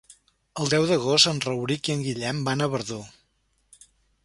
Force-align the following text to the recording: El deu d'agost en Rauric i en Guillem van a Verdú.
El 0.63 0.71
deu 0.73 0.85
d'agost 0.91 1.29
en 1.33 1.41
Rauric 1.43 1.91
i 1.91 1.95
en 1.97 2.03
Guillem 2.07 2.41
van 2.49 2.65
a 2.65 2.71
Verdú. 2.77 3.01